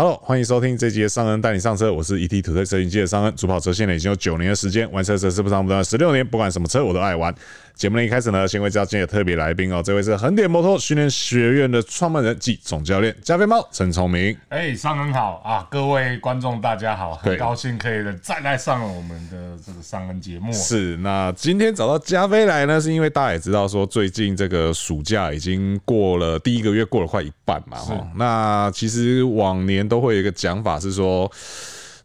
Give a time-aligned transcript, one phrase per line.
[0.00, 7.34] Hello，欢迎收听这集的尚恩带你上车，我是 ET 土特车云机的尚恩，主跑车现在已经有九年的时间，玩车车是不长不短十六年，不管什么车我都爱玩。
[7.74, 14.36] 节目的一开始呢，先介绍今天的特别来宾哦，这位是横点摩托训练学院的创办人暨总教练加菲猫陈聪明。
[14.48, 20.52] 哎，尚恩好啊，各位观众大家好，很高兴可以再来上我们的这个尚恩节目。
[20.52, 27.76] 是，那今天找到加菲来呢，是因为大家也知道说，最近这个暑假已经过了第一个月，过了快一半嘛。
[27.76, 31.30] 哈，那其实往年都会有一个讲法是说。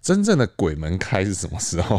[0.04, 1.98] 真正的鬼门开是什么时候？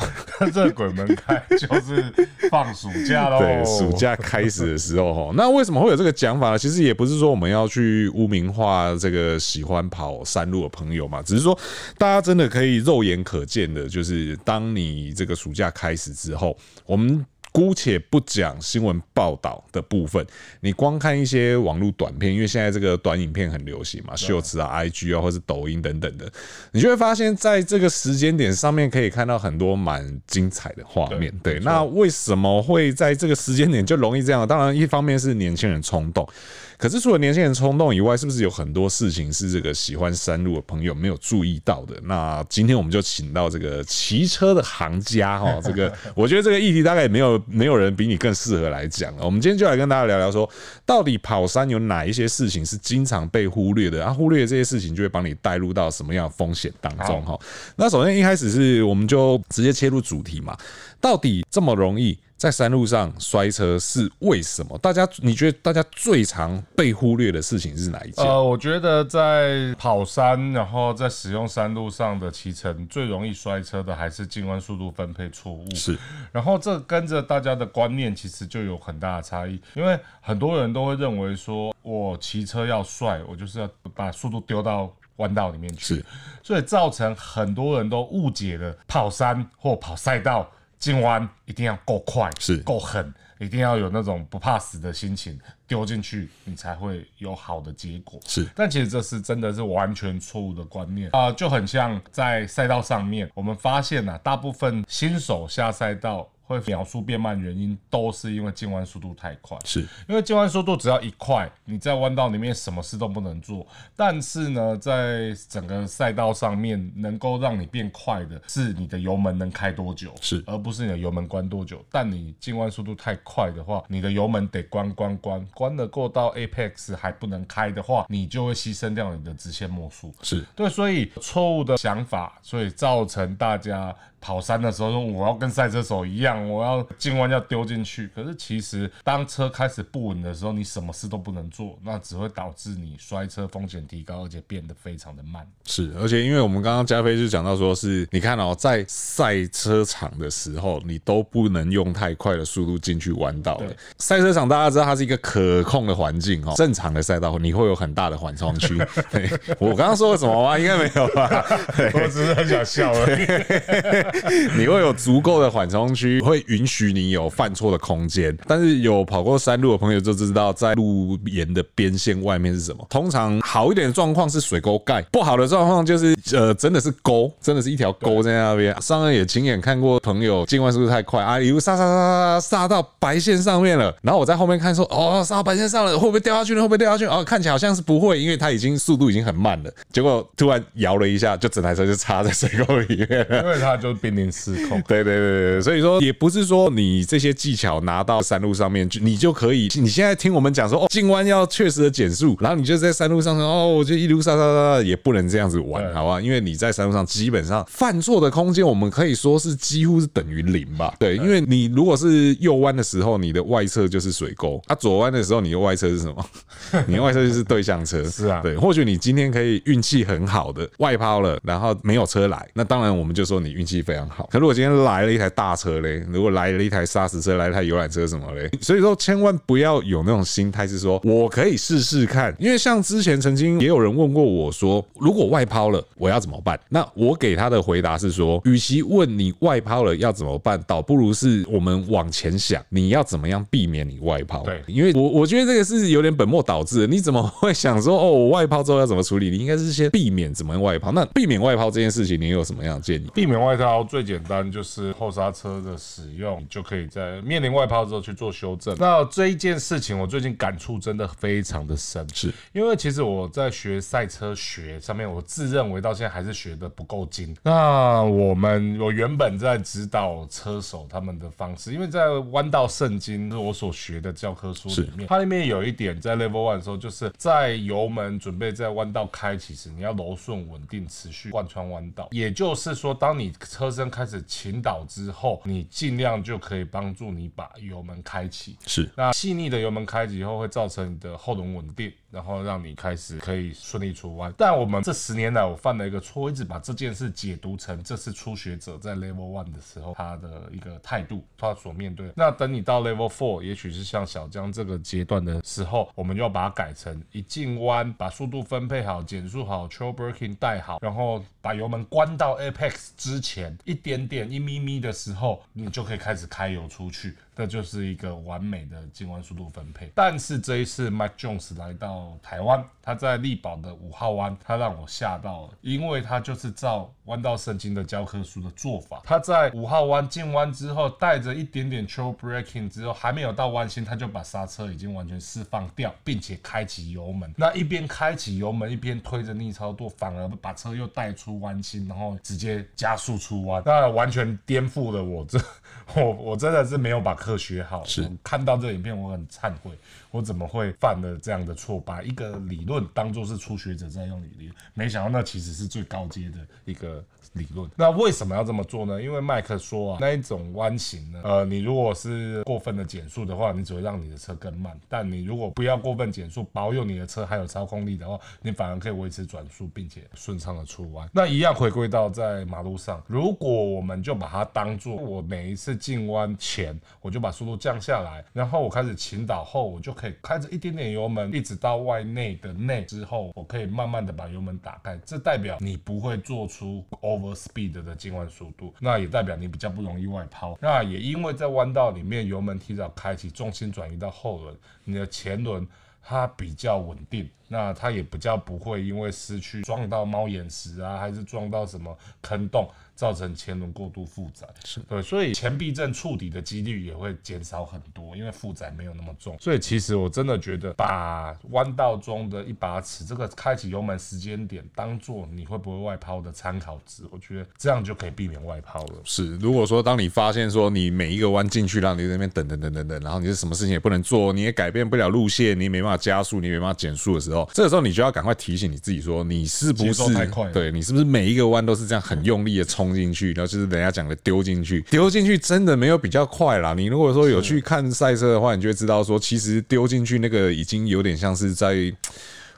[0.53, 2.05] 这鬼门开就是
[2.51, 3.39] 放暑假喽。
[3.39, 5.33] 对，暑假开始的时候哈。
[5.35, 6.59] 那为什么会有这个讲法呢？
[6.59, 11.59] 其实也不是说我们要去污名化这个喜欢跑山路的朋友嘛，只是说
[11.97, 17.25] 大家真的可以肉眼可见的，就是当你这个暑假开始之后，我们。
[17.55, 20.27] 姑且不讲新闻报道的部分，
[20.61, 26.29] 你光看一些网络短片，因为现在这个短影片很流行嘛，秀词啊、IG 啊，或是抖音等等的，
[26.73, 31.33] 你就会发现在这个时间点上面可以看到很多蛮精彩的画面。
[31.45, 34.45] 对，那为什么会在这个时间点就容易这样？
[34.49, 36.29] 当然，一方面是年轻人冲动。
[36.77, 41.95] 可是除了年轻人冲动以外，是不是有很多事情是这个喜欢山路的朋友没有注意到的？
[42.03, 49.25] 那今天我们就请到这个骑车的行家哈，这个 我觉得这个议题大概也没有没有人比你更适合来讲了。
[49.25, 50.49] 我们今天就来跟大家聊聊说，
[50.85, 54.05] 到底跑山有哪一些事情是经常被忽略的？
[54.05, 57.39] 啊，忽略这些事情就会把你带入到什么样的风险当中哈？
[57.77, 60.57] 那首先一开始是我们就直接切入主题嘛，
[61.01, 62.19] 到底这么容易？
[62.37, 64.77] 在山路上摔车是为什么？
[64.79, 68.25] 大家你觉得大家最常被忽略的事情是哪一件？
[68.25, 75.65] 呃，我觉得在跑山，然后在使用山路上的骑乘，最容易摔车的还是进弯速度分配错误。
[75.75, 75.97] 是，
[76.33, 86.05] 然后这跟着大家的观念其实就有很大的差异，因为很多人都会认为说，我骑车要帅，我就是要把速度丢到弯道里面去，是，
[86.43, 90.51] 所以造成很多人都误解了跑山或跑赛道。
[90.85, 98.21] 进弯一定要够快，是够狠，一定要有那种不怕死的心情，丢进去你才会有好的结果。
[98.27, 106.29] 是，但其实这是真的是完全错误的观念啊、呃，就很像在赛道上面，我们发现啊，大部分新手下赛道。
[106.47, 109.57] 会秒速变慢，原因都是因为进弯速度太快。
[109.65, 113.67] 是因为进弯速度只要一快，你在弯道里面什么事都不能做。
[113.97, 121.85] 但是呢，在整个赛道上面，能够让你变快的是你的油门能开多久，是而不是你的油门关多久。
[121.91, 130.15] 但你进弯速度太快的话，你的油门得关关关，关得过到 Apex 还不能开的话，你就会牺牲掉你的直线末速。
[130.23, 133.95] 是对，所以错误的想法，所以造成大家。
[134.25, 138.09] 跑山的时候说我要跟赛车手一样，我要进弯要丢进去。
[138.15, 145.47] 可是其实当车开始不稳的时候，你什么事都不能做，那只会导致你摔车风险提高，而且变得非常的慢。
[145.67, 153.61] 是，而且因为我们刚刚加菲就讲到说，是你看哦，在赛车场的时候，你都不能用太快的速度进去弯道。
[153.99, 158.75] 赛车场大家知道它是一个可控的环境哦， 正常的赛道你会有很大的缓冲区。
[159.61, 160.59] 我刚刚说了什么吗？
[160.59, 161.45] 应该没有吧？
[161.93, 164.14] 我只是很想笑而已。
[164.57, 168.37] 你会有足够的缓冲区，会允许你有犯错的空间。
[168.47, 172.87] 但是有跑过山路的朋友就知道，在路沿的边线外面是什么。
[172.89, 178.75] 通常好一点的状况是水沟盖，不好的状况就是呃，真的是沟，真的是一条沟在那边。
[178.81, 183.95] 上恩也亲眼看过朋友进弯速度太快啊，一路刹刹刹刹刹到白线上面了。
[184.03, 186.61] 然后我在后面看说，哦，刹到白线上了，会不会掉下去呢？
[186.61, 187.05] 会不会掉下去？
[187.07, 189.71] 哦，看起来好像是不会，因为它已经速度已经很慢了。
[189.93, 193.93] 结果突然摇了一下，就整台车就插在水沟里面了，因为它就。
[194.05, 199.71] 濒临失控，对对对对，所以说也不是说你这些技巧拿到山路上面，就你就可以。
[199.77, 206.21] 你现在听我们讲说哦，进弯要确实的减速，然后你就在山路上说哦，我就一路刹刹刹，也不能这样子玩，好吧？
[206.21, 210.95] 因为你在山路上基本上犯错的空间，我们可以说是几乎是等于零吧？
[210.99, 216.27] 对，因为你如果是右弯的时候，你的外侧就是水沟；啊，左弯的时候，你的外侧是什么？
[216.87, 218.05] 你的外侧就是对向车。
[218.05, 218.55] 是啊，对。
[218.59, 223.94] 或许你今天可以运气很好的外抛了，然后没有车来，那当然我们就说你运气非常。
[223.95, 224.29] 非常好。
[224.31, 232.35] 可如果今天来了一台大车嘞，如果来了一台砂石车，来了一台游览车什么嘞，所以说千万不要有那种心态，是说我可以试试看。
[232.39, 236.59] 因为像之前曾经也有人问过我说，如果外抛了，我要怎么办？
[236.69, 244.43] 那我给他的回答是说，与其问你外抛了要怎么办，倒不如是我们往前想，你要怎么样避免你外抛？
[244.43, 246.87] 对，因为我我觉得这个是有点本末倒置的。
[246.87, 249.31] 你怎么会想说哦，我外抛之后要怎么处理？
[249.31, 250.91] 你应该是先避免怎么样外抛。
[250.93, 253.11] 那避免外抛这件事情，你有什么样的建议？
[253.15, 253.74] 避免外抛。
[253.75, 258.77] 抛最简单，就是后刹车的使用，就可以在面临外抛之后去做修正。
[258.79, 267.37] 那这一件事情，我最近感触真的非常的深，是因为其实我在学赛车学上面，我自认为到现在还是学的不够精。
[267.43, 282.07] 那我们我原本在指导车手他们的方式，因为在弯道圣经是我所学的教科书里面，它里面有一点在 Level One 的时候，就是在油门准备在弯道开启时，你要柔顺稳定，持续贯穿弯道。
[282.13, 288.57] 也就是说，当你车身开始倾倒之后，你尽量就可以帮助你把油门开启。
[288.67, 291.93] 是，那细腻的油门开启以后，会造成你的后轮稳定。
[292.15, 302.13] 然后让你开始可以顺利出弯，但我们这十年来，我犯了一个错，一直把这件事解读成这是初学者在 Level One 的时候他的一个态度，他所面对。
[302.15, 317.17] 那等你到 Level Four，也许是像小江这个阶段的时候，我们就要把它改成一进弯把速度分配好，减速好，Trail breaking 带好，然后把油门关到 Apex 之前一点点一咪咪的时候，你就可以开始开油出去。
[317.35, 319.91] 这就是一个完美的进弯速度分配。
[319.95, 329.03] 但是这一次 Mike Jones 来到台湾，他在力宝的五号弯，他让我吓到了，因为他就是照弯道圣经的教科书的做法。
[329.05, 337.33] 他在五号弯进弯之后，带着一点点 trail breaking 之后，还没有到弯心，他就把刹车已经完全释放掉，并且开启油门。
[337.37, 345.39] 那一边开启油门，一边推着逆超舵，反而把车又带出弯心，然后直接加速出弯，那完全颠覆了我这
[345.97, 347.15] 我我真的是没有把。
[347.15, 349.71] 课学好，是看到这个影片，我很忏悔，
[350.15, 357.05] 我怎么会犯了这样的错，把一个理论当做是初学者在用理论，没想到那其实是最高阶的一个。
[357.33, 359.03] 理论，那为什么要这么做呢？
[359.03, 371.09] 因为麦克说啊，那一种弯型呢，呃，你如果是过分的减速的话，你只会让你的车更慢；但你如果不要过分减速，保有你的车还有操控力的话，你反而可以维持转速，并且顺畅的出弯。
[371.13, 379.93] 那一样回归到在马路上，如果我们就把它当做我每一次进弯前，我就把速度降下来，然后我开始倾倒后，我就
[380.23, 384.99] 开着一点点油门，一直到外内的内之后，我可以慢慢的把油门打开。
[385.05, 387.35] 这代表你不会做出 over。
[387.35, 390.57] speed 的进弯速度，那也代表你比较不容易外抛。
[390.63, 395.67] 那也因为在弯道里面，油门提早开启，重心转移到后轮，你的前轮
[396.01, 402.69] 它比较稳定，那它也比较不会因为失去撞到猫眼石啊，还是撞到什么坑洞。
[402.97, 409.37] 造成前轮过度负载，是对，所以前避震触底的几率也会减少很多，因为负载没有那么重。
[409.41, 419.01] 所以其实我真的觉得，把弯道中的一把尺，这个开启油门时间点，当做你会不会外抛的参考值，我觉得这样就可以避免外抛了。
[419.03, 430.53] 是，如果说当你发现说你每一个弯进去，让你在那边等等等等等，然后你是什么事情也不能做，你也改变不了路线，你没办法加速，你没办法减速的时候，这个时候你就要赶快提醒你自己说，你是不是？
[430.53, 432.85] 对，你是不是每一个弯都是这样很用力的冲？
[432.85, 436.75] 冲进去，然后就是人家讲的丢进去，丢进去真的没有比较快啦。
[436.75, 441.91] 你如果说有去看赛车的话，你就会知道说，其实丢进去那个已经有点像是在。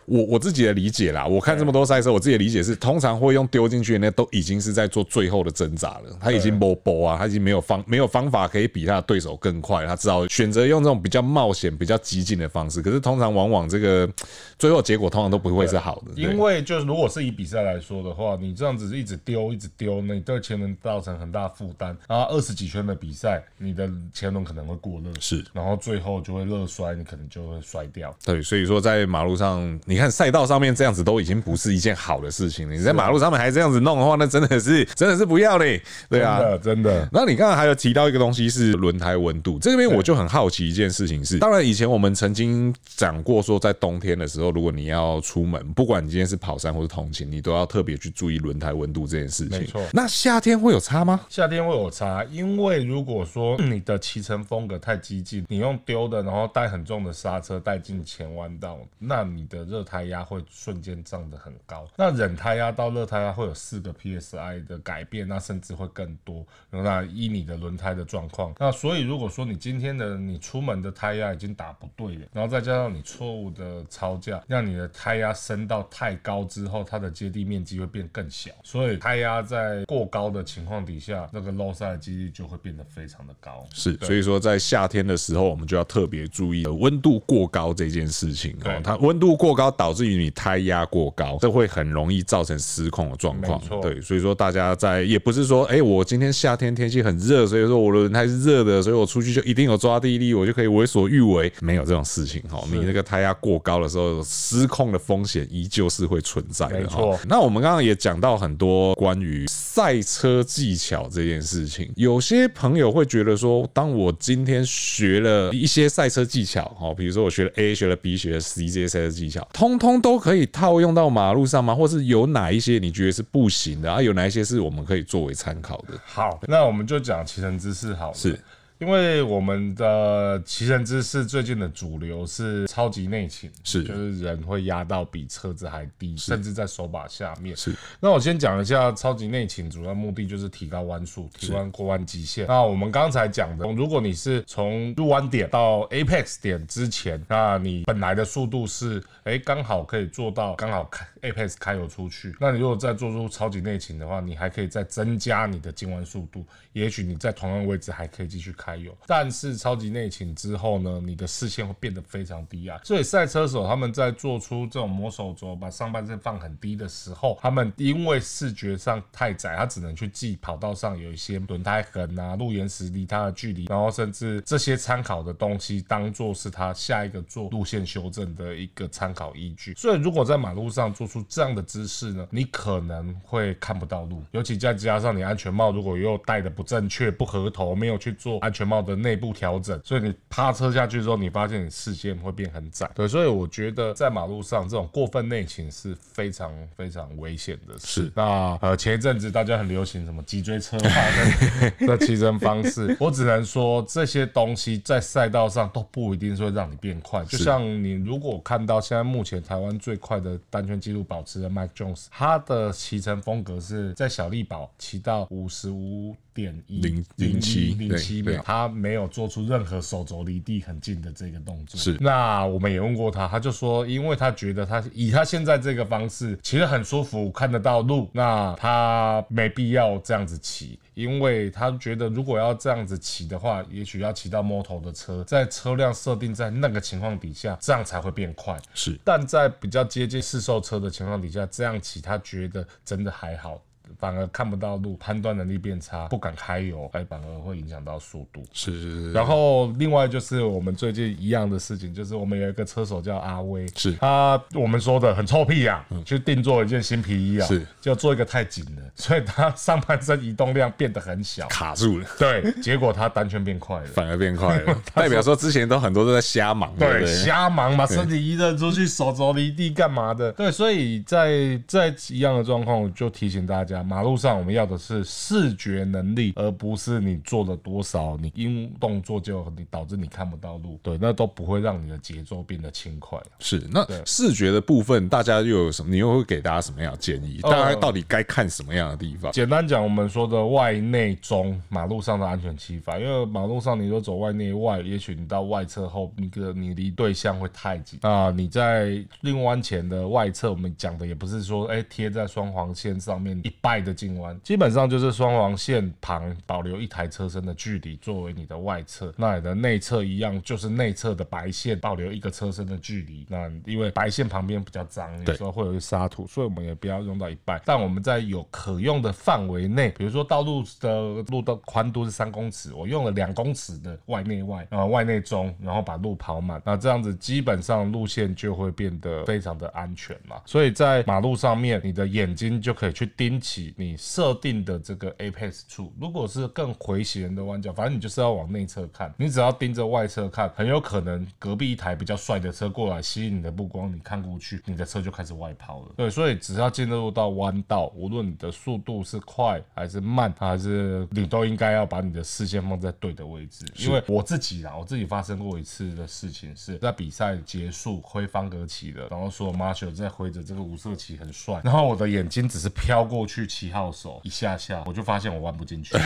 [0.06, 12.80] 我我自己的理解啦，我看这么多赛车，我自己的理解是，通常会用丢进去的那都已经是在做最后的挣扎了，他已经波波啊，他已经没有方没有方法可以比他的对手更快，他只好选择用这种比较冒险、比较激进的方式。
[12.80, 14.08] 可是通常往往这个
[14.56, 21.96] 最后结果通常都不会是好的，因为就是如果是以比赛来说的话，你这样子一直丢一直丢，那你对前轮造成很大负担。
[22.08, 28.16] 然后二十几圈的比赛，你的前轮可能会过热，是，然后最后就会热摔，你可能就会摔掉。
[28.24, 29.95] 对，所以说在马路上你。
[29.96, 32.76] 你看赛道上面这样子都已经不是一件好的事情了。
[32.76, 35.82] 你在马路上面还这样子弄的话，那真的是 真的是不要嘞。
[36.10, 37.08] 对啊，真的。
[37.10, 49.60] 那你刚刚还有提到一个东西是轮胎温度，这边我就很好奇一件事情是，当然以前我们曾经讲过说，在冬天的时候，如果你要出门，不管你今天是跑山或是通勤，你都要特别去注意轮胎温度这件事情。
[49.60, 49.80] 没错。
[49.94, 51.18] 那夏天会有差吗？
[51.30, 60.44] 夏天会有差，因为如果说你的骑乘风格太激进，你用丢的，然后带很重的刹车带进前弯道，那你的热胎压会。
[60.50, 66.44] 瞬间涨得很高，那冷胎压到热胎压会有四个 psi 的改变，那甚至会更多。
[66.70, 83.64] 那依你的轮胎的状况，那所以如果说你今天的你出门的胎压已经打不对了，然后再加上你错误的超价，让你的胎压升到太高之后，它的接地面积会变更小，所以胎压在过高的情况底下，那个漏塞的几率就会变得非常的高。
[83.72, 88.80] 是，所以说在夏天的时候，我们就要特别注意温度过高这件事情哦。
[88.82, 93.60] 它温度过高，导致于你胎压过高，这会很容易造成失控的状况。
[93.80, 102.62] 对，所以说大家在也不是说，哎，我今天夏天天气很热，所以说我的轮胎是热的，所以我出去就一定有抓地力，我就可以为所欲为， 没有这种事情哈。
[102.70, 106.80] 你那个胎压过高的时候，失控的风险依旧是会存在的。
[106.80, 107.18] 没错。
[107.28, 121.74] 那我们刚刚也讲到很多关于赛车技巧这件事情，有些朋友会觉得说，当我今天学了一些赛车技巧，哈，比如说我学了 A，学了 B，学了 C 这些赛车技巧，通通通都可以套用到马路上吗？
[121.74, 124.00] 或是有哪一些你觉得是不行的啊？
[124.00, 125.94] 有哪一些是我们可以作为参考的？
[126.04, 128.14] 好，那我们就讲骑乘姿势好了。
[128.14, 128.38] 是。
[128.78, 137.56] 因为我们的骑乘姿势最近的主流是超级内倾，是就是人会压到比车子还低，甚至在手把下面。
[137.56, 142.46] 是，那我先讲一下超级内倾，主要目的就是提高弯速，提高过弯极限。
[142.46, 158.76] 那我们刚才讲的，如果你是从入弯点到 apex 点之前，那你本来的速度是哎刚好可以做到刚好开 apex 开油出去，那你如果再做出超级内倾的话，你还可以再增加你的进弯速度，也许你在同样位置还可以继续开。
[158.76, 162.78] 油，但是超级内倾之后呢，你的视线会变得非常低啊。
[162.84, 179.74] 所以赛车手他们在做出这种磨手肘，把上半身放很低的时候，他们因为视觉上太窄，他只能去记跑道上有一些轮胎痕啊、路沿石离他的距离，然后甚至这些参考的东西当做是他下一个做路线修正的一个参考依据。
[179.74, 188.52] 所以如果在马路上做出这样的姿势呢，你可能会看不到路，尤其再加上你安全帽如果又戴的不正确、不合头，没有去做安。
[188.56, 192.90] 全帽的内部调整，所以你趴车下去之后，你发现你视线会变很窄。
[192.94, 198.04] 对，所以我觉得在马路上这种过分内倾是非常非常危险的事。
[198.04, 198.12] 是。
[198.14, 207.22] 那呃，前一阵子大家很流行什么脊椎车化的骑乘方式，我只能说这些东西在赛道上都不一定会让你变快。
[207.26, 216.14] 就像你如果看到现在目前台湾最快的单圈纪录保持的 Mac Jones，他的骑乘风格是在小力宝骑到五十五。
[216.36, 221.80] 点一零零七零七秒，他没有做出任何手肘离地很近的这个动作。
[221.80, 238.60] 是，那我们也问过他，他就说，因为他觉得他以他现在这个方式其实很舒服，看得到路，那他没必要这样子骑，因为他觉得如果要这样子骑的话，也许要骑到摸头的车，在车辆设定在那个情况底下，这样才会变快。
[238.74, 243.62] 是，但在比较接近试售车的情况底下，这样骑他觉得真的还好。
[243.98, 248.42] 反而看不到路，判断能力变差，不敢开油，哎，反而会影响到速度。
[248.52, 249.12] 是是是。
[249.12, 262.06] 然后另外就是我们最近一样的事情，就是我们有一个车手叫阿威，是他我们说的很臭屁呀、啊，嗯、去定做一件新皮衣啊，是就做一个太紧了，所以他上半身移动量变得很小，卡住了。
[262.18, 270.32] 对，结果他单圈变快了，反而变快了， 代表说之前都很多都在瞎忙，对，瞎忙嘛身体移动出去，手肘离地干嘛的？
[270.32, 273.75] 对，所以在在一样的状况，就提醒大家。
[273.82, 283.18] 马路上我们要的是视觉能力，而不是你做了多少，你因动作就你导致你看不到路，对，那都不会让你的节奏变得轻快。
[283.38, 285.90] 是，那视觉的部分，大家又有什么？
[285.90, 287.38] 你又会给大家什么样的建议？
[287.42, 289.32] 大家到底该看什么样的地方？
[289.32, 298.30] 简单讲，我们说的外内中马路上的安全骑法，因为马路上你说走外内外，也许你到外侧后，那个你离对象会太近啊。
[298.30, 303.76] 你在另弯前的外侧，我们讲的也不是说哎贴在双黄线上面一掰。
[303.86, 313.24] 的进弯基本上就是双黄线旁保留一台车身的距离作为你的外侧，那你的内侧一样就是内侧的白线保留一个车身的距离。
[313.28, 317.60] 那因为白线旁边比较脏，有时候会有一沙土，所以我们也不要用到一半。
[317.66, 330.40] 但我们在有可用的范围内，比如说道路的路的宽度是三公尺，我用了两公尺的外内外啊外内中，然后把路跑满，那这样子基本上路线就会变得非常的安全嘛。
[330.46, 333.55] 所以在马路上面，你的眼睛就可以去盯起。
[333.76, 339.12] 你设定的这个 apex 处，如果是更回旋的弯角，反正你就是要往内侧看。
[339.16, 345.92] 你只要盯着外侧看，很有可能隔壁一台比较帅的车过来吸引你的目光，你看过去，你的车就开始外抛了。
[345.96, 353.64] 对，所以只要进入到弯道，无论你的速度是快还是慢，还是你都应该要把你的视线放在对的位置。
[353.76, 363.45] 因为我自己啊，我自己发生过一次的事情是在比赛结束挥方格旗的，然后说 Marshall 在挥着这个五色旗很帅，然后我的眼睛只是飘过去。
[363.46, 365.96] 七号手一下下，我就发现我弯不进去，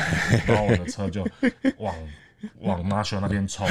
[0.47, 1.27] 然后我的车就
[1.79, 1.95] 往
[2.61, 3.69] 往 Marshall 那边冲，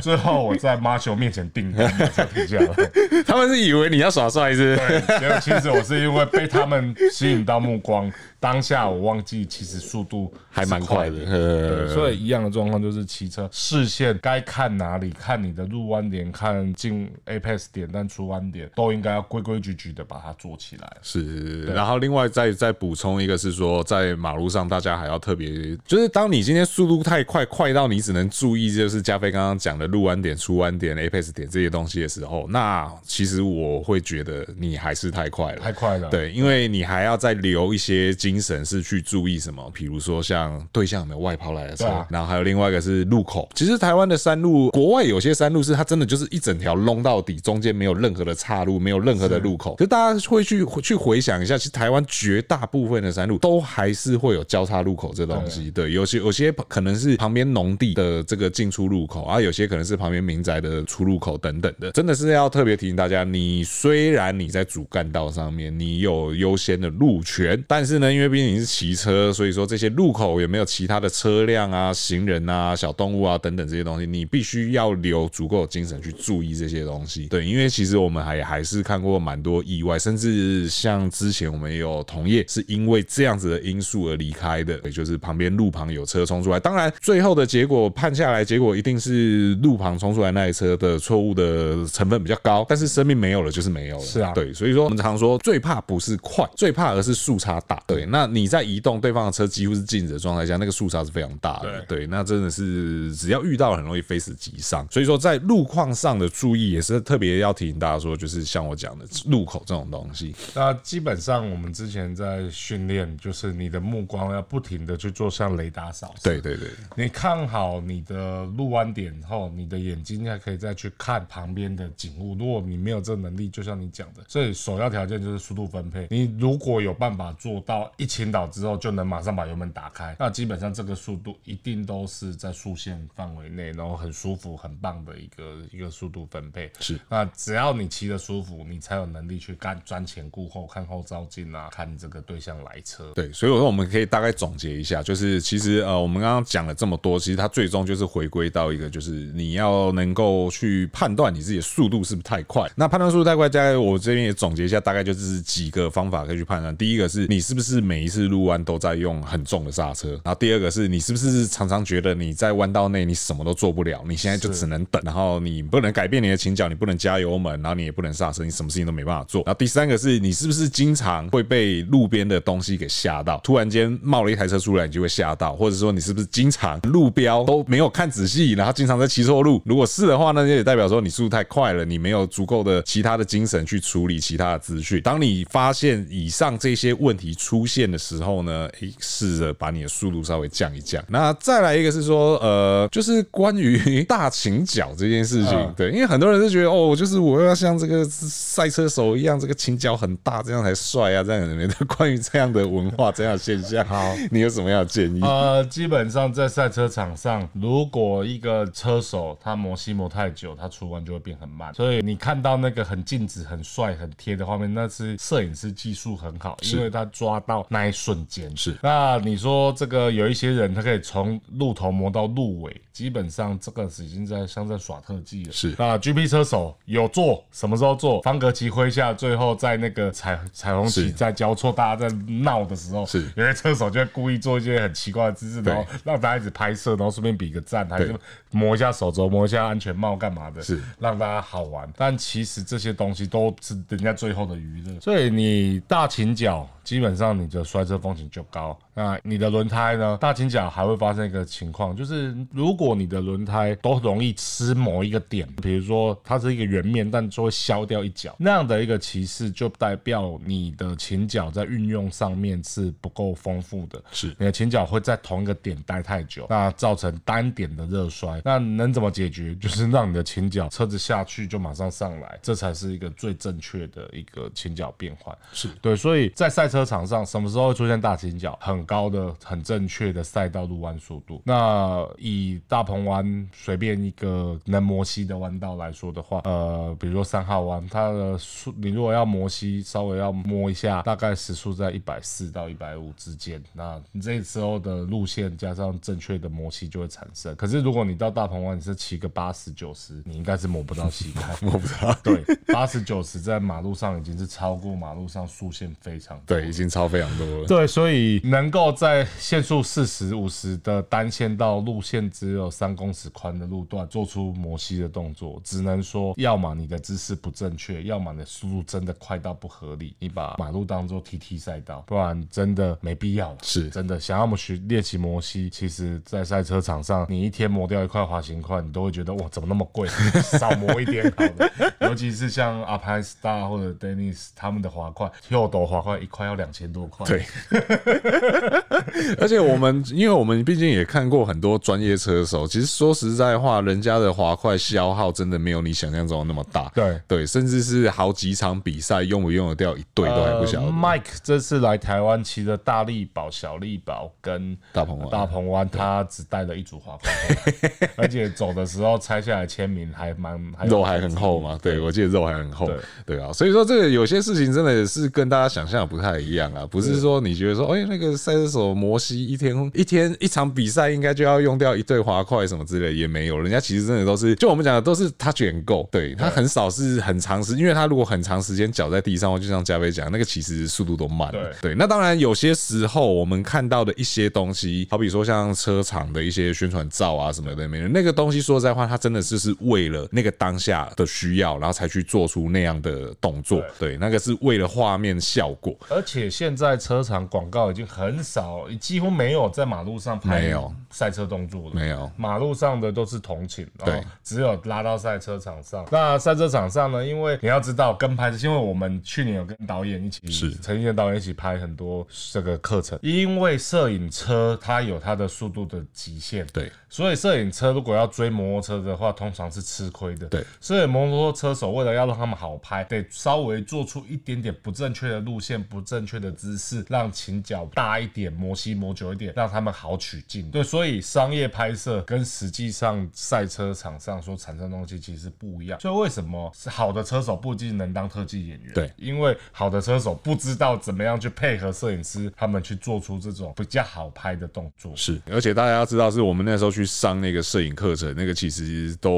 [0.00, 2.90] 最后我在 Marshall 面前定杆才停下来。
[3.26, 4.76] 他们是以为你要耍帅是？
[4.76, 8.10] 对，其实我是因为被他们吸引到目光。
[8.42, 11.16] 当下我忘记，其实速度还蛮快的。
[11.24, 20.96] 对，所以一样的状况就是骑车视线该看哪里，看你的入弯点，看进 Apex 点，但出弯点都应该要规规矩矩的把它做起来。
[21.02, 36.10] 是，然后另外再再补充一个，是说在马路上大家还要特别，就是当你今天速度太快，快到你只能注意就是加菲刚刚讲的入弯点、出弯点、Apex 点这些东西的时候，那其实我会觉得你还是太快了，太快了。
[36.10, 43.46] 对，因为你还要再留一些精神是去注意什么，比如说像对象有没有外抛来的车，啊、然后还有另外一个是路口。
[43.54, 49.76] 其实台湾的山路，国外有些山路是它真的就是一整条弄到底，中间没有任何的岔路，没有任何的路口。
[49.78, 55.70] 就大家会去去回想一下，其实台湾绝大部分的山路都还是会有交叉路口这东西。
[55.70, 61.90] 对，有些有些可能是旁边农地的这个进出入口啊，有些可能是旁边民宅的出入口等等的。
[61.90, 77.26] 真的是要特别提醒大家，你虽然你在主干道上面，你有优先的路权，但是呢，因为毕竟你是骑车，所以说这些路口有没有其他的车辆啊、行人啊、小动物啊等等这些东西，你必须要留足够的精神去注意这些东西。
[77.26, 94.04] 对，因为其实我们还还是看过蛮多意外，甚至像之前我们也有同业是因为这样子的因素而离开的，也就是旁边路旁有车冲出来，当然最后的结果判下来，结果一定是路旁冲出来那一车的错误的成分比较高，但是生命没有了就是没有了。
[94.04, 97.82] 是啊，对，所以说我们常说最怕不是快，最怕而是速差大。
[97.86, 101.80] 对，那你在移动，对方的车几乎是静止的状态下，那个速差是非常大的。
[101.86, 104.86] 对，对，那真的是只要遇到很容易非死即伤。
[104.90, 110.34] 所以说在路况上的注意也是特别要提醒大家说，就是像我讲的路口这种东西。
[110.54, 116.14] 那基本上我们之前在训练，就是你的目光要不停的去做像雷达扫。
[116.22, 122.36] 对对对，你看好你的路弯点后，你的眼睛还可以再去看旁边的景物。
[122.36, 126.08] 如果你没有这个能力，就像你讲的，所以首要条件就是速度分配。
[126.10, 136.68] 你如果有办法做到一倾倒之后就能马上把油门打开，那基本上这个速度一定都是在速限范围内，然后很舒服、很棒的一个一个速度分配。
[136.80, 143.12] 是，那只要你骑得舒服，你才有能力去干瞻前顾后、看后照镜啊，看这个对象来车。
[143.14, 152.68] 对，所以我说我们可以大概总结一下，就是其实呃，我们刚刚讲了这么多，其实它最终就是回归到一个，就是你要能够去判断你自己的速度是不是太快。
[152.74, 156.76] 那判断速度太快，大概我这边也总结一下，大概就是几个方法可以去判断。
[156.76, 169.42] 第一个是你是不是每一次入弯都在用很重的刹车，然后第二个是你是不是常常觉得你在弯道内你什么都做不了，你现在就只能等，然后你不能改变你的倾角，你不能加油门，然后你也不能刹车，你什么事情都没办法做。
[169.44, 179.60] 然后第三个是你是不是经常会被路边的东西给吓到，突然间冒了一台车出来，你就会吓到，或者说你是不是经常路标都没有看仔细，然后经常在骑错路？
[179.64, 185.00] 如果是的话，那也代表说你速度太快了，你没有足够的其他的精神去处理其他的资讯。
[185.02, 191.02] 当你发现以上这些问题出现的时候呢，诶，试着把你的速度稍微降一降。
[191.08, 201.62] 那再来一个是说，呃，就是关于大倾角这件事情，对，因为很多人都觉得哦，就是我要像这个赛车手一样，这个倾角很大，这样才帅啊，这样的。
[201.96, 205.20] 关于这样的文化，这样的现象，好，你有什么样的建议？
[205.20, 211.72] 呃，基本上在赛车场上，如果一个车手他磨漆磨太久，他出弯就会变很慢。
[211.72, 218.54] 所以你看到那个很静止、很帅、很贴的画面，那是摄影师技术很好，因为他抓到那一瞬间。
[218.56, 218.76] 是。
[218.82, 225.52] 那你说这个有一些人，他可以从路头磨到路尾，基本上这个是已经在像在耍特技了。
[225.52, 225.74] 是。
[225.78, 228.20] 那 GP 车手有做，什么时候做？
[228.22, 233.30] 方格旗麾下，最后在那个彩彩虹旗在交错，大家在闹的时候，是。
[233.36, 238.14] 有些车手就会故意做一些很奇怪的姿势，然后让大家一直拍摄，然后顺便比个赞，还是
[238.50, 240.62] 摸一下手肘，摸一下安全帽，干嘛的？
[240.62, 240.80] 是。
[240.98, 241.90] 让大家好玩。
[241.96, 245.00] 但其实这些东西都是人家最后的娱乐。
[245.00, 246.68] 所以你大倾角。
[246.84, 248.78] 基本上你的摔车风险就高。
[248.94, 250.18] 那你的轮胎呢？
[250.20, 264.02] 大倾角还会发生一个情况，就是如果你的轮胎都容易吃某一个点，比如说它是一个圆面，但就会削掉一角，那样的一个骑士就代表你的倾角在运用上面是不够丰富的。
[264.10, 268.42] 是，你的倾角会在同一个点待太久，那造成单点的热衰。
[268.44, 269.54] 那能怎么解决？
[269.54, 275.34] 就是让你的倾角车子下去就马上上来，这才是一个最正确的一个倾角变换。
[275.52, 278.58] 是对，所以在赛车场上什么时候会出现大倾角？
[278.60, 281.40] 很很高的、很正确的赛道路弯速度。
[281.44, 293.62] 那以大鹏湾随便一个能磨吸的弯道来说的话，呃，比如说三号弯，它的速你如果要磨吸，稍微要摸一下，大概时速在一百四到一百五之间。
[293.72, 297.54] 那你这时候的路线加上正确的磨吸就会产生。
[297.54, 302.12] 可是如果你到大鹏湾，你是骑个八十九十，你应该是磨不到膝盖， 摸不到。
[302.24, 307.66] 对，八十九十在马路上已经是超过马路上速限非常多，对，已经超非常多了。
[307.66, 323.54] 对，所以能够在限速四十五十的单线道路线只有三公尺宽的路段做出摩西的动作，只能说，要么你的姿势不正确，要么你的速度真的快到不合理，你把马路当做 TT 赛道，不然真的没必要。
[323.62, 330.08] 是真的想要么学练习摩西，其实在赛车场上，你一天磨掉一块滑行块，你都会觉得哇，怎么那么贵？
[330.58, 331.70] 少磨一点好了。
[332.00, 337.26] 尤其是像 Alpine Star 或者 Dennis 他们的滑块，Hyodo 滑块一块要两千多块。
[337.26, 337.44] 对，
[339.38, 346.90] 而且我们，因为我们毕竟也看过很多专业车手，其实说实在话，人家的滑块消耗真的没有你想象中那么大。
[346.94, 350.86] 对对，甚至是好几场比赛用不用得掉一对都还不晓得。
[350.86, 361.78] 呃、Mike 这次来台湾骑的大力宝、小力宝跟大鹏湾，大鹏湾他只带了一组滑块， 而且走的时候拆下来签名还蛮肉还很厚嘛。
[361.82, 362.86] 对，我记得肉还很厚。
[362.86, 362.96] 对，
[363.26, 381.50] 对啊，所以说这个有些事情真的是跟大家想象的不太一样啊，不是说你觉得说，哎，那个赛车手摩西一天一天一场比赛应该就要用掉一对滑块什么之类，也没有，人家其实真的都是，就我们讲的都是他卷够，对他很少是很长时，因为他如果很长时间脚在地上，就像加菲讲，那个其实速度都慢。
[381.50, 393.80] 对，对，那当然有些时候我们看到的一些东西，好比说像车厂的一些宣传照啊什么的，没有那个东西，说实在话，他真的是是为了那个当下的需要，然后才去做出那样的动作。
[393.98, 395.94] 对，对，那个是为了画面效果。
[396.08, 401.94] 而且现在车厂广告已经很少，几乎没有在马路上拍有赛车动作了。
[401.94, 406.04] 没有，马路上的都是同情，对，只有拉到赛车场上。
[406.10, 407.24] 那赛车场上呢？
[407.24, 413.18] 因为你要知道跟拍，是因为我们去年有跟导演一起，是陈奕迅导演一起拍很多这个课程。
[413.22, 420.46] 因为摄影车它有它的速度的极限，对，所以摄影车如果要追摩托车的话，通常是吃亏的。
[420.48, 430.70] 对，所以摩托车手为了要让他们好拍，得稍微做出一点点不正确的路线、不正确的姿势，让倾角大一点，磨细磨久一点，让他们好取镜。
[430.70, 436.00] 对，所以商业拍摄跟实际上赛车场上所产生的东西其实不一样。
[436.00, 438.92] 所以为什么是好的车手不一定能当特技演员？
[438.94, 445.12] 对，因为好的车手不知道怎么样去配合摄影师，他们去做出这种比较好拍的动作。
[445.14, 449.30] 是，而且大家要知道，是我们那时候去上那个摄影课程，那个其实都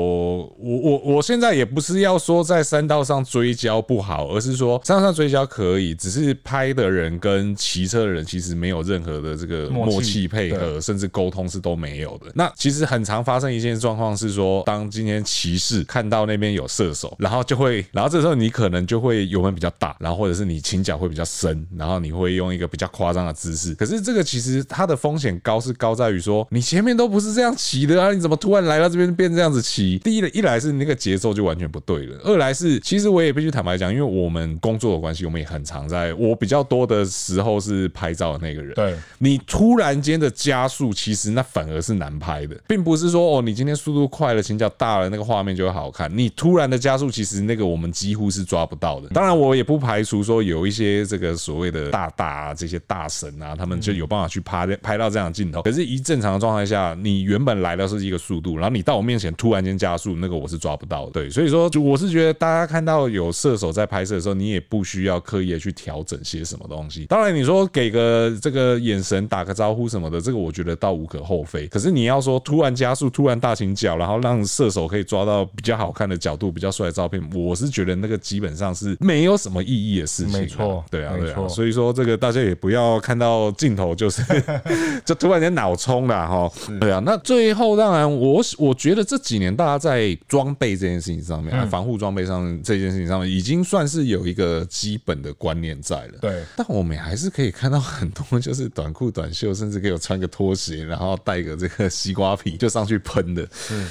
[0.59, 12.30] 我我我现在也不是要说在山道上追焦不好，而是说山道上追焦可以，只是拍的人跟骑车的人其实没有任何的这个默契配合，甚至沟通是都没有的。
[12.34, 23.74] 那其实很常发生一件状况是说，当今天骑士看到那边有射手，然后就会，然后这时候你可能就会油门比较大，然后或者是你倾角会比较深，然后你会用一个比较夸张的姿势。
[23.74, 29.98] 可是这个其实它的风险高是高在于说，你前面都不是这样骑的啊，你怎么突然来到这边变这样子骑？
[29.98, 38.74] 第一的一来是那个节奏就完全不对了，二来是其实我也必须坦白讲，因为我们工作的关系，我们也很常在，我比较多的时候是拍照的那个人。
[38.74, 46.11] 对，你突然间的加速，其实那反而是难拍的，并不是说哦，你今天速度快了，倾角大了，那个画面就会好看。
[46.16, 49.09] 你突然的加速，其实那个我们几乎是抓不到的。
[49.11, 55.62] 当然，我也不排除说有一些这个所谓的大大啊，这些大神啊，他们就有办法去拍拍到这样的镜头。
[55.62, 61.12] 可是，一正常的状态下，你原本来的是一个速度，然后你到我面前突然间加速，那个我是抓不到的。
[61.12, 67.07] 对，所以说，就我是觉得大家看到有射手在拍摄的时候，你也不需要刻意的去调整些什么东西。
[67.07, 71.66] 当然，你说给个这个眼神打个招呼什么的，这个我觉得倒无可厚非。
[71.68, 80.32] 可是你要说突然加速、突然大型脚，然后让射手可以抓到比较好看的角度、比较帅的照片，我是觉得那个基本上是没有什么意义的事情。
[80.32, 81.48] 没错，对啊，对啊。
[81.48, 84.22] 所以说这个大家也不要看到镜头就是
[85.04, 86.50] 就突然间脑冲了哈。
[86.80, 96.18] 对啊，那最后当然我我觉得这几年大家在装备这件事情上面，防护装备上这件事情上面，已经算是有一个基本的观念在了。
[96.20, 103.48] 对，但我们还是可以看到很多就是短裤短袖，甚至给我穿个拖鞋，然后带个这个西瓜皮就上去喷的。
[103.72, 103.88] 嗯，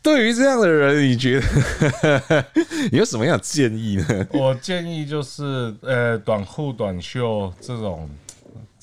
[0.00, 2.44] 对于这样的人，你觉得
[2.90, 4.26] 你有什么样的建议呢？
[4.32, 8.08] 我建议就是，呃，短裤短袖这种。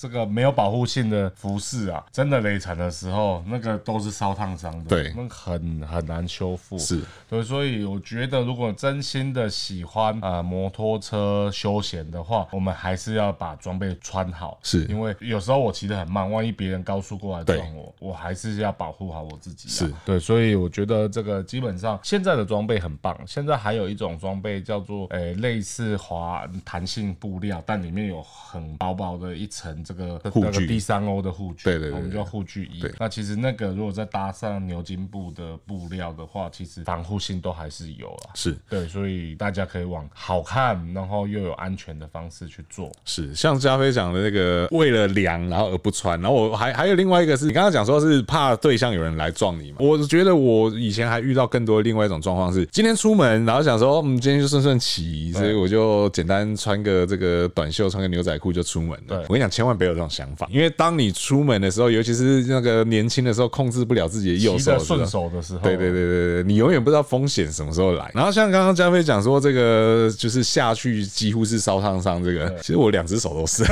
[0.01, 6.75] 这个没有保护性的服饰啊，真的累残的时候，那个都是烧烫伤的，对，那很很难修复。
[6.79, 14.57] 是，对，所以我觉得，如果真心的喜欢啊、呃、摩托车休闲的话，我们还是要把装备穿好。
[14.63, 19.71] 是，因为有时候我骑得很慢，万一别人高速过来撞我，我还是要保护好我自己、啊。
[19.71, 23.15] 是对，所以我觉得这个基本上现在的装备很棒。
[23.27, 32.83] 现在还有一种装备叫做诶、欸、类似滑弹性布料，但里面有很薄薄的一层这个护具 D 三 O 的护具，对对对，我们叫护具衣。
[32.99, 38.31] 那其实那个如果再搭上牛津布的布料的话，其实防护性都还是有啊。
[38.33, 42.91] 是对，所以大家可以往好看，然后又有安全的方式去做。
[43.05, 49.77] 是像加菲讲的那个为了凉然后而不穿，然后我还还有另外一个是你刚刚讲说是怕对象有人来撞你嘛？
[49.79, 59.03] 我觉得我以前还遇到更多另外一种状况是，今天出门然后想说，嗯，今天就顺顺骑，所以我就简单穿个这个短袖，穿个牛仔裤就出门了。
[59.07, 68.11] 对，我跟你讲，千万别有这种想法，因为当你出门的时候，尤其是那个年轻的时候，控制不了自己的右手顺手的时候，对对对对对，你永远不知道风险什么时候来。
[68.13, 73.63] 然后像刚刚加菲讲说，这个就是下去几乎是烧烫伤，这个其实我两只手都是，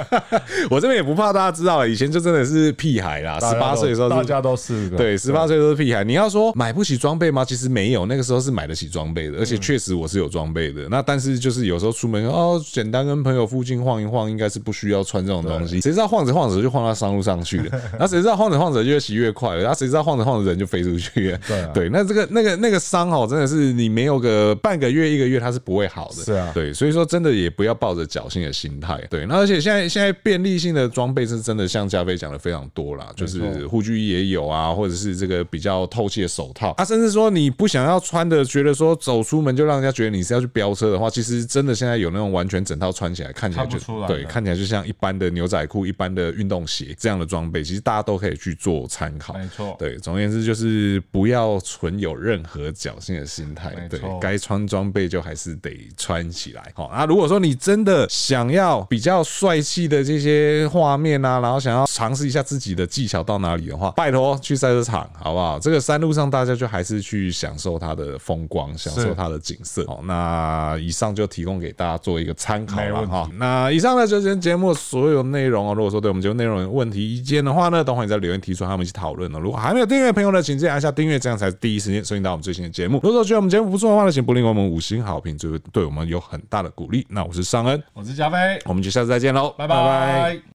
[0.70, 6.02] 我这边也不怕大家知道，以前就真的是屁孩啦，十八岁的时候大家都是对，十八岁都是屁孩。
[6.02, 7.44] 你要说买不起装备吗？
[7.44, 10.88] 其实没有，那个时候是买得起装备的，而且确实我是有装备的。
[10.88, 15.80] 那但是就是有时候出门哦，简单跟朋友附近晃一晃，应该是不需要穿这种东西。
[15.80, 21.38] 谁知道晃着晃着就晃到商路上去了， 那谁知道晃着晃着就越骑越快了，然后谁知道晃着晃着人就飞出去了。
[21.46, 26.22] 对 对，那这个那个那个伤哦，真的是你没有个半个月一个月，它是不会好的。
[26.24, 29.00] 是啊，对，所以说真的也不要抱着侥幸的心态。
[29.10, 49.34] 对，那而且现在现在便利性的装备是真的像加菲讲的非常多啦，就是护具衣也有啊，或者是这个比较透气的手套啊，甚至说你不想要穿的，觉得说走出门就让人家觉得你是要去飙车的话，其实真的现在有那种完全整套穿起来看起来就对，看起来就像一般的牛仔裤、一般的运动鞋这样的装备，其实大家都可以去做参考。
[49.34, 56.72] 没错，对，总而言之就是不要存有任何侥幸的心态，对，该穿装备就还是得穿起来。
[56.74, 65.58] 好，那如果说你真的想要比较帅气的这些画面啊，然后想要尝试一下自己的技巧到哪里的话，拜托去赛车场，好不好？
[65.58, 69.84] 这个山路上大家就还是去享受它的风光，享受它的景色。
[69.86, 73.30] 好，那以上就提供给大家做一个参考了哈。
[73.34, 75.74] 那以上呢就是节目所有内容哦。
[75.74, 79.40] 如果说对我们节目内容有问题、意见的话呢，等会你在留言提出，和我们一起讨论哦。
[79.40, 83.00] 如果还没有订阅的朋友呢，请记得按下订阅，这样才是第一时间收听到我们最新的节目。
[83.02, 87.06] 如果说觉得我们节目不错的话呢，请不吝给我们五星好评，就会对我们有很大的鼓励。
[87.08, 90.42] 那我是尚恩，我是加菲，我们就下次再见喽，拜拜。